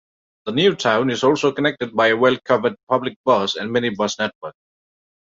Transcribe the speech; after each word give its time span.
The 0.47 0.51
new 0.53 0.73
town 0.75 1.11
is 1.11 1.23
also 1.23 1.51
connected 1.51 1.95
by 1.95 2.07
a 2.07 2.17
well-covered 2.17 2.75
public 2.89 3.19
bus 3.23 3.55
and 3.55 3.69
minibus 3.69 4.17
network. 4.17 4.55